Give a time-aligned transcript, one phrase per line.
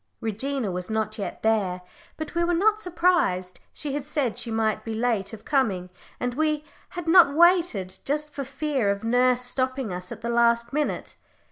[0.19, 1.83] Regina was not yet there,
[2.17, 6.33] but we were not surprised: she had said she might be late of coming, and
[6.33, 11.15] we had not waited, just for fear of nurse stopping us at the last minute.